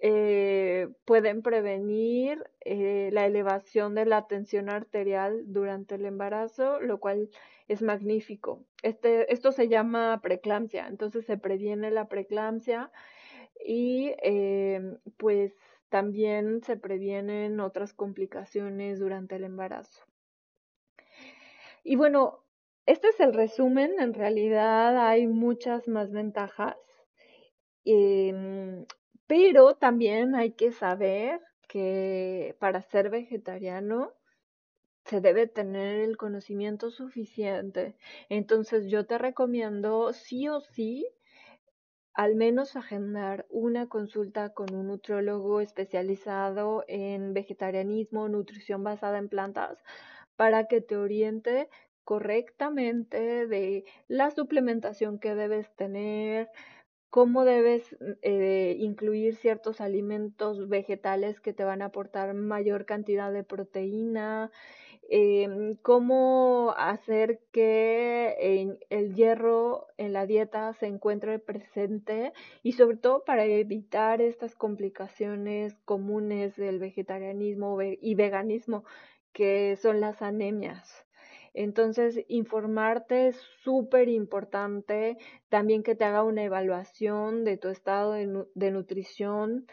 eh, 0.00 0.88
pueden 1.04 1.42
prevenir 1.42 2.44
eh, 2.60 3.10
la 3.12 3.26
elevación 3.26 3.94
de 3.94 4.04
la 4.04 4.26
tensión 4.26 4.68
arterial 4.68 5.44
durante 5.46 5.94
el 5.94 6.04
embarazo, 6.04 6.80
lo 6.80 7.00
cual 7.00 7.30
es 7.68 7.80
magnífico. 7.80 8.62
Este, 8.82 9.32
esto 9.32 9.52
se 9.52 9.68
llama 9.68 10.20
preeclampsia, 10.22 10.88
entonces 10.88 11.24
se 11.24 11.38
previene 11.38 11.90
la 11.90 12.08
preeclampsia 12.08 12.90
y 13.64 14.12
eh, 14.22 14.82
pues 15.16 15.54
también 15.88 16.62
se 16.62 16.76
previenen 16.76 17.60
otras 17.60 17.92
complicaciones 17.92 18.98
durante 18.98 19.36
el 19.36 19.44
embarazo. 19.44 20.04
Y 21.82 21.96
bueno, 21.96 22.44
este 22.86 23.08
es 23.08 23.20
el 23.20 23.32
resumen, 23.32 23.92
en 23.98 24.14
realidad 24.14 25.06
hay 25.08 25.26
muchas 25.26 25.88
más 25.88 26.10
ventajas, 26.12 26.76
em, 27.84 28.86
pero 29.26 29.74
también 29.74 30.34
hay 30.34 30.52
que 30.52 30.72
saber 30.72 31.40
que 31.68 32.56
para 32.58 32.82
ser 32.82 33.10
vegetariano 33.10 34.12
se 35.04 35.20
debe 35.20 35.46
tener 35.46 36.00
el 36.00 36.16
conocimiento 36.16 36.90
suficiente. 36.90 37.96
Entonces 38.28 38.90
yo 38.90 39.06
te 39.06 39.18
recomiendo 39.18 40.12
sí 40.12 40.48
o 40.48 40.60
sí 40.60 41.06
al 42.14 42.36
menos 42.36 42.76
agendar 42.76 43.46
una 43.50 43.88
consulta 43.88 44.54
con 44.54 44.74
un 44.74 44.88
nutriólogo 44.88 45.60
especializado 45.60 46.84
en 46.88 47.34
vegetarianismo, 47.34 48.28
nutrición 48.28 48.84
basada 48.84 49.18
en 49.18 49.28
plantas, 49.28 49.78
para 50.36 50.66
que 50.66 50.80
te 50.80 50.96
oriente 50.96 51.68
correctamente 52.04 53.46
de 53.46 53.84
la 54.08 54.30
suplementación 54.30 55.18
que 55.18 55.34
debes 55.34 55.74
tener, 55.74 56.50
cómo 57.10 57.44
debes 57.44 57.96
mm, 58.00 58.12
eh, 58.22 58.76
incluir 58.80 59.36
ciertos 59.36 59.80
alimentos 59.80 60.68
vegetales 60.68 61.40
que 61.40 61.52
te 61.52 61.64
van 61.64 61.82
a 61.82 61.86
aportar 61.86 62.34
mayor 62.34 62.86
cantidad 62.86 63.32
de 63.32 63.44
proteína, 63.44 64.50
em, 65.10 65.76
cómo 65.82 66.74
hacer 66.76 67.40
que 67.52 68.78
el 68.90 69.14
hierro 69.14 69.86
en 69.96 70.12
la 70.12 70.26
dieta 70.26 70.72
se 70.74 70.86
encuentre 70.86 71.38
presente 71.38 72.32
y 72.62 72.72
sobre 72.72 72.96
todo 72.96 73.24
para 73.24 73.44
evitar 73.44 74.20
estas 74.22 74.54
complicaciones 74.54 75.74
comunes 75.84 76.56
del 76.56 76.78
vegetarianismo 76.78 77.78
y 77.82 78.14
veganismo 78.14 78.84
que 79.32 79.76
son 79.76 80.00
las 80.00 80.22
anemias. 80.22 81.04
Entonces, 81.54 82.24
informarte 82.28 83.28
es 83.28 83.36
súper 83.62 84.08
importante. 84.08 85.16
También 85.48 85.84
que 85.84 85.94
te 85.94 86.04
haga 86.04 86.24
una 86.24 86.42
evaluación 86.42 87.44
de 87.44 87.56
tu 87.56 87.68
estado 87.68 88.12
de, 88.12 88.70
nutrición. 88.72 89.66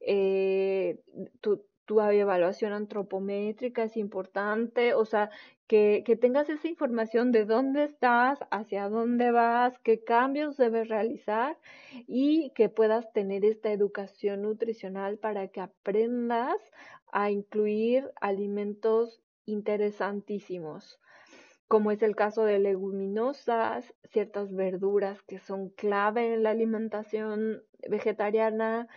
Eh, 0.00 1.00
tu, 1.40 1.64
tu 1.88 2.00
evaluación 2.02 2.74
antropométrica 2.74 3.82
es 3.84 3.96
importante. 3.96 4.94
O 4.94 5.06
sea, 5.06 5.30
que, 5.66 6.02
que, 6.06 6.16
tengas 6.16 6.48
esa 6.50 6.68
información 6.68 7.32
de 7.32 7.46
dónde 7.46 7.84
estás, 7.84 8.38
hacia 8.50 8.88
dónde 8.88 9.32
vas, 9.32 9.78
qué 9.80 10.04
cambios 10.04 10.56
debes 10.58 10.88
realizar 10.88 11.58
y 12.06 12.50
que 12.54 12.68
puedas 12.68 13.10
tener 13.12 13.44
esta 13.44 13.72
educación 13.72 14.42
nutricional 14.42 15.18
para 15.18 15.48
que 15.48 15.60
aprendas 15.60 16.60
a 17.10 17.30
incluir 17.30 18.10
alimentos 18.20 19.22
interesantísimos 19.46 21.00
como 21.68 21.90
es 21.90 22.02
el 22.02 22.16
caso 22.16 22.44
de 22.44 22.58
leguminosas, 22.58 23.94
ciertas 24.10 24.54
verduras 24.54 25.22
que 25.24 25.38
son 25.38 25.68
clave 25.68 26.32
en 26.32 26.42
la 26.42 26.50
alimentación 26.50 27.62
vegetariana, 27.88 28.88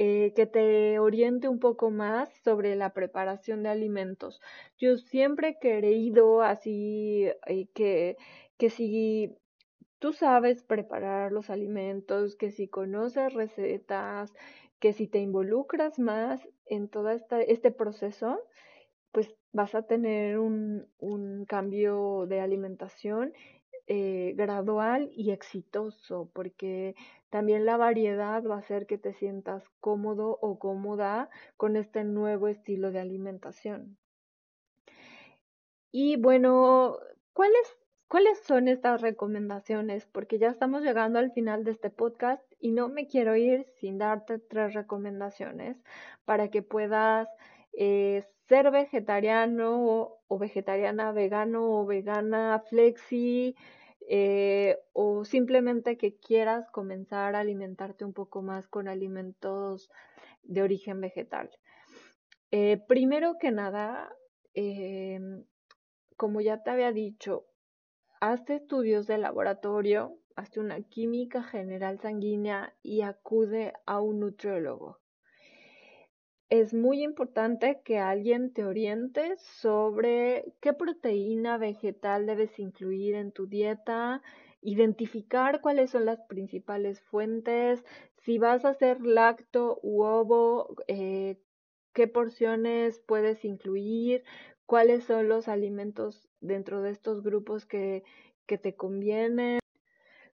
eh, 0.00 0.32
que 0.36 0.46
te 0.46 1.00
oriente 1.00 1.48
un 1.48 1.58
poco 1.58 1.90
más 1.90 2.30
sobre 2.44 2.76
la 2.76 2.94
preparación 2.94 3.64
de 3.64 3.70
alimentos. 3.70 4.40
Yo 4.78 4.96
siempre 4.96 5.48
he 5.48 5.58
creído 5.58 6.42
así 6.42 7.26
eh, 7.46 7.66
que, 7.74 8.16
que 8.58 8.70
si 8.70 9.34
tú 9.98 10.12
sabes 10.12 10.62
preparar 10.62 11.32
los 11.32 11.50
alimentos, 11.50 12.36
que 12.36 12.52
si 12.52 12.68
conoces 12.68 13.34
recetas, 13.34 14.32
que 14.78 14.92
si 14.92 15.08
te 15.08 15.18
involucras 15.18 15.98
más 15.98 16.48
en 16.66 16.88
todo 16.88 17.10
este 17.10 17.72
proceso, 17.72 18.40
pues 19.10 19.34
vas 19.52 19.74
a 19.74 19.82
tener 19.82 20.38
un, 20.38 20.86
un 21.00 21.44
cambio 21.44 22.26
de 22.28 22.40
alimentación 22.40 23.32
eh, 23.90 24.34
gradual 24.36 25.10
y 25.14 25.30
exitoso, 25.30 26.28
porque 26.34 26.94
también 27.30 27.64
la 27.64 27.78
variedad 27.78 28.44
va 28.46 28.56
a 28.56 28.58
hacer 28.58 28.86
que 28.86 28.98
te 28.98 29.14
sientas 29.14 29.64
cómodo 29.80 30.38
o 30.42 30.58
cómoda 30.58 31.30
con 31.56 31.74
este 31.74 32.04
nuevo 32.04 32.48
estilo 32.48 32.92
de 32.92 33.00
alimentación. 33.00 33.96
Y 35.90 36.16
bueno, 36.16 36.98
¿cuáles, 37.32 37.78
¿cuáles 38.08 38.38
son 38.40 38.68
estas 38.68 39.00
recomendaciones? 39.00 40.04
Porque 40.06 40.38
ya 40.38 40.48
estamos 40.48 40.82
llegando 40.82 41.18
al 41.18 41.32
final 41.32 41.64
de 41.64 41.70
este 41.70 41.88
podcast 41.88 42.44
y 42.60 42.72
no 42.72 42.88
me 42.90 43.06
quiero 43.06 43.36
ir 43.36 43.66
sin 43.80 43.96
darte 43.96 44.38
tres 44.38 44.74
recomendaciones 44.74 45.78
para 46.26 46.48
que 46.50 46.60
puedas 46.60 47.26
eh, 47.72 48.26
ser 48.48 48.70
vegetariano 48.70 50.20
o, 50.26 50.38
vegetariana, 50.38 51.12
vegano 51.12 51.60
o 51.80 51.86
vegana, 51.86 52.62
flexi, 52.68 53.54
eh, 54.08 54.78
o 54.94 55.24
simplemente 55.24 55.98
que 55.98 56.16
quieras 56.16 56.70
comenzar 56.70 57.34
a 57.34 57.40
alimentarte 57.40 58.06
un 58.06 58.14
poco 58.14 58.40
más 58.40 58.66
con 58.66 58.88
alimentos 58.88 59.90
de 60.42 60.62
origen 60.62 61.00
vegetal. 61.00 61.50
Eh, 62.50 62.78
primero 62.88 63.36
que 63.38 63.50
nada, 63.50 64.10
em, 64.54 65.44
como 66.16 66.40
ya 66.40 66.62
te 66.62 66.70
había 66.70 66.92
dicho, 66.92 67.44
hazte 68.20 68.56
estudios 68.56 69.06
de 69.06 69.18
laboratorio, 69.18 70.18
hazte 70.36 70.60
una 70.60 70.80
química 70.80 71.42
general 71.42 72.00
sanguínea 72.00 72.74
y 72.82 73.02
acude 73.02 73.74
a 73.84 74.00
un 74.00 74.20
nutriólogo. 74.20 74.98
Es 76.50 76.72
muy 76.72 77.02
importante 77.02 77.82
que 77.84 77.98
alguien 77.98 78.54
te 78.54 78.64
oriente 78.64 79.36
sobre 79.36 80.54
qué 80.60 80.72
proteína 80.72 81.58
vegetal 81.58 82.24
debes 82.24 82.58
incluir 82.58 83.16
en 83.16 83.32
tu 83.32 83.46
dieta, 83.46 84.22
identificar 84.62 85.60
cuáles 85.60 85.90
son 85.90 86.06
las 86.06 86.22
principales 86.22 87.02
fuentes, 87.02 87.84
si 88.22 88.38
vas 88.38 88.64
a 88.64 88.70
hacer 88.70 89.02
lacto 89.02 89.78
u 89.82 90.02
ovo, 90.02 90.74
eh, 90.86 91.38
qué 91.92 92.08
porciones 92.08 92.98
puedes 93.06 93.44
incluir, 93.44 94.24
cuáles 94.64 95.04
son 95.04 95.28
los 95.28 95.48
alimentos 95.48 96.30
dentro 96.40 96.80
de 96.80 96.90
estos 96.92 97.22
grupos 97.22 97.66
que, 97.66 98.04
que 98.46 98.56
te 98.56 98.74
convienen, 98.74 99.58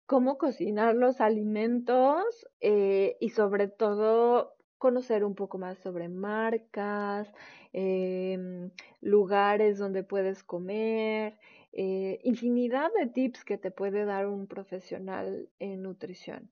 cómo 0.06 0.38
cocinar 0.38 0.94
los 0.94 1.20
alimentos 1.20 2.46
eh, 2.60 3.16
y 3.18 3.30
sobre 3.30 3.66
todo 3.66 4.53
conocer 4.84 5.24
un 5.24 5.34
poco 5.34 5.56
más 5.56 5.78
sobre 5.78 6.10
marcas, 6.10 7.32
em, 7.72 8.70
lugares 9.00 9.78
donde 9.78 10.02
puedes 10.02 10.44
comer, 10.44 11.38
eh, 11.72 12.20
infinidad 12.22 12.90
de 12.98 13.06
tips 13.06 13.46
que 13.46 13.56
te 13.56 13.70
puede 13.70 14.04
dar 14.04 14.26
un 14.26 14.46
profesional 14.46 15.48
en 15.58 15.80
nutrición. 15.80 16.50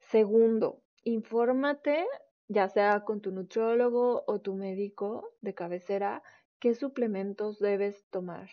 Segundo, 0.00 0.82
infórmate, 1.04 2.06
ya 2.48 2.68
sea 2.68 3.00
con 3.06 3.22
tu 3.22 3.30
nutriólogo 3.30 4.24
o 4.26 4.42
tu 4.42 4.54
médico 4.54 5.30
de 5.40 5.54
cabecera, 5.54 6.22
qué 6.58 6.74
suplementos 6.74 7.60
debes 7.60 8.04
tomar, 8.10 8.50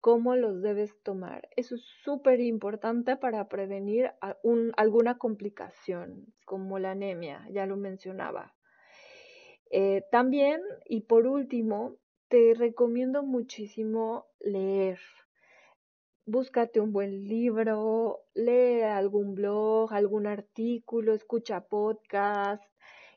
cómo 0.00 0.36
los 0.36 0.62
debes 0.62 0.94
tomar. 1.02 1.48
Eso 1.56 1.74
es 1.74 1.82
súper 2.02 2.40
importante 2.40 3.16
para 3.16 3.48
prevenir 3.48 4.10
alguna 4.76 5.18
complicación, 5.18 6.32
como 6.44 6.78
la 6.78 6.92
anemia, 6.92 7.46
ya 7.50 7.66
lo 7.66 7.76
mencionaba. 7.76 8.54
Eh, 9.70 10.04
también, 10.10 10.60
y 10.86 11.02
por 11.02 11.26
último, 11.26 11.96
te 12.28 12.54
recomiendo 12.54 13.22
muchísimo 13.22 14.26
leer. 14.40 14.98
Búscate 16.26 16.80
un 16.80 16.92
buen 16.92 17.26
libro, 17.26 18.20
lee 18.34 18.82
algún 18.82 19.34
blog, 19.34 19.92
algún 19.92 20.26
artículo, 20.26 21.12
escucha 21.12 21.66
podcast, 21.66 22.62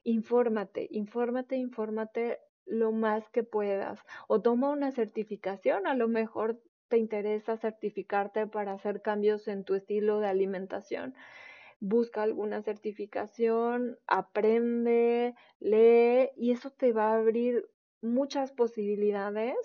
infórmate, 0.04 0.88
infórmate, 0.92 1.56
infórmate 1.58 2.40
lo 2.66 2.92
más 2.92 3.30
que 3.30 3.44
puedas. 3.44 4.00
O 4.28 4.42
toma 4.42 4.70
una 4.70 4.92
certificación, 4.92 5.86
a 5.88 5.96
lo 5.96 6.08
mejor 6.08 6.60
te 6.88 6.98
interesa 6.98 7.58
certificarte 7.58 8.48
para 8.48 8.74
hacer 8.74 9.02
cambios 9.02 9.48
en 9.48 9.64
tu 9.64 9.76
estilo 9.76 10.20
de 10.20 10.28
alimentación. 10.28 11.16
Busca 11.80 12.24
alguna 12.24 12.62
certificación, 12.62 13.98
aprende, 14.08 15.36
lee 15.60 16.30
y 16.38 16.52
eso 16.52 16.72
te 16.72 16.94
va 16.94 17.12
a 17.12 17.18
abrir 17.18 17.68
muchas 18.02 18.52
posibilidades 18.52 19.56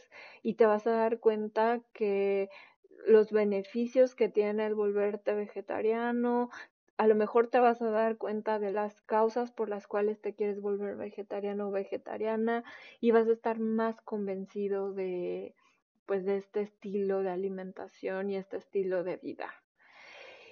y 0.43 0.55
te 0.55 0.67
vas 0.67 0.87
a 0.87 0.93
dar 0.93 1.21
cuenta 1.21 1.81
que 1.93 2.49
los 3.07 3.33
beneficios 3.33 4.15
que 4.15 4.29
tiene 4.29 4.67
el 4.67 4.75
volverte 4.75 5.35
vegetariano, 5.35 6.51
a 6.97 7.07
lo 7.07 7.15
mejor 7.15 7.47
te 7.47 7.61
vas 7.61 7.81
a 7.81 7.91
dar 7.91 8.17
cuenta 8.17 8.59
de 8.59 8.73
las 8.73 9.01
causas 9.03 9.53
por 9.53 9.69
las 9.69 9.87
cuales 9.87 10.21
te 10.21 10.35
quieres 10.35 10.61
volver 10.61 10.97
vegetariano 10.97 11.69
o 11.69 11.71
vegetariana 11.71 12.65
y 13.01 13.13
vas 13.13 13.29
a 13.29 13.33
estar 13.33 13.61
más 13.61 14.01
convencido 14.01 14.93
de 14.93 15.55
pues 16.09 16.25
de 16.25 16.39
este 16.39 16.63
estilo 16.63 17.23
de 17.23 17.31
alimentación 17.31 18.31
y 18.31 18.37
este 18.37 18.57
estilo 18.57 19.05
de 19.05 19.19
vida. 19.19 19.55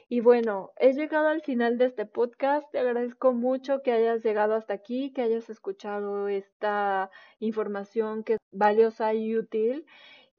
Y 0.09 0.21
bueno, 0.21 0.73
he 0.79 0.93
llegado 0.93 1.29
al 1.29 1.41
final 1.43 1.79
de 1.79 1.87
este 1.87 2.05
podcast. 2.07 2.71
Te 2.71 2.79
agradezco 2.79 3.33
mucho 3.33 3.83
que 3.83 3.91
hayas 3.91 4.23
llegado 4.23 4.55
hasta 4.55 4.75
aquí, 4.75 5.13
que 5.13 5.23
hayas 5.23 5.49
escuchado 5.51 6.29
esta 6.29 7.11
información 7.41 8.23
que 8.23 8.35
es 8.35 8.39
valiosa 8.53 9.15
y 9.15 9.35
útil. 9.35 9.87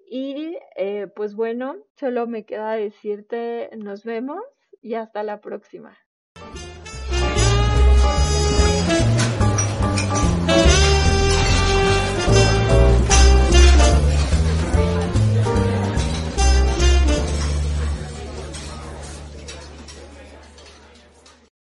Y 0.10 0.58
eh, 0.77 1.08
pues 1.13 1.36
bueno, 1.36 1.77
solo 1.95 2.27
me 2.27 2.45
queda 2.45 2.73
decirte 2.73 3.69
nos 3.75 4.06
vemos 4.06 4.41
y 4.82 4.93
hasta 4.93 5.23
la 5.23 5.41
próxima. 5.41 5.97